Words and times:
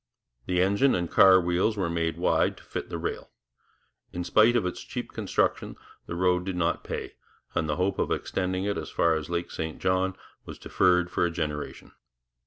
The 0.47 0.63
engine 0.63 0.95
and 0.95 1.11
car 1.11 1.39
wheels 1.39 1.77
were 1.77 1.87
made 1.87 2.17
wide 2.17 2.57
to 2.57 2.63
fit 2.63 2.89
the 2.89 2.97
rail. 2.97 3.29
In 4.11 4.23
spite 4.23 4.55
of 4.55 4.65
its 4.65 4.81
cheap 4.81 5.11
construction 5.13 5.75
the 6.07 6.15
road 6.15 6.43
did 6.43 6.55
not 6.55 6.83
pay, 6.83 7.13
and 7.53 7.69
the 7.69 7.75
hope 7.75 7.99
of 7.99 8.09
extending 8.11 8.63
it 8.63 8.79
as 8.79 8.89
far 8.89 9.13
as 9.13 9.29
Lake 9.29 9.51
St 9.51 9.77
John 9.79 10.15
was 10.43 10.57
deferred 10.57 11.11
for 11.11 11.23
a 11.23 11.29
generation. 11.29 11.91